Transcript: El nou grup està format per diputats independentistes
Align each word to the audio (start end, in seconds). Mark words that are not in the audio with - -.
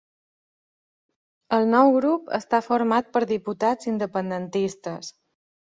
El 1.59 1.69
nou 1.75 1.91
grup 1.97 2.33
està 2.41 2.63
format 2.71 3.15
per 3.19 3.25
diputats 3.35 3.95
independentistes 3.95 5.17